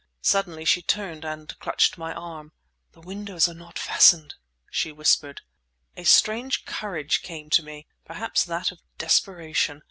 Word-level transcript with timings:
Suddenly 0.23 0.65
she 0.65 0.81
turned 0.81 1.23
and 1.23 1.55
clutched 1.59 1.95
my 1.95 2.11
arm. 2.11 2.53
"The 2.93 3.01
windows 3.01 3.47
are 3.47 3.53
not 3.53 3.77
fastened!" 3.77 4.33
she 4.71 4.91
whispered. 4.91 5.41
A 5.95 6.05
strange 6.05 6.65
courage 6.65 7.21
came 7.21 7.51
to 7.51 7.61
me—perhaps 7.61 8.43
that 8.45 8.71
of 8.71 8.79
desperation. 8.97 9.79